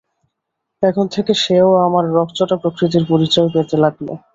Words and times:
এখন 0.83 1.05
থেকে 1.15 1.31
সে-ও 1.43 1.71
আমার 1.87 2.03
রগচটা 2.15 2.55
প্রকৃতির 2.63 3.03
পরিচয় 3.11 3.49
পেতে 3.53 3.75
লাগল। 3.83 4.07